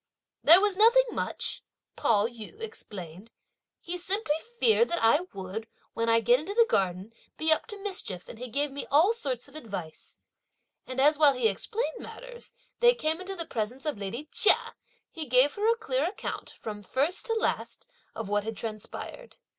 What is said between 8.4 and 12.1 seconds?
gave me all sorts of advice;" and, as while he explained